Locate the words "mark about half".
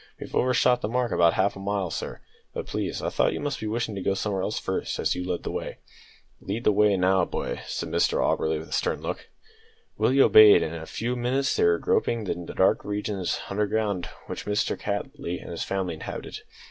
0.87-1.55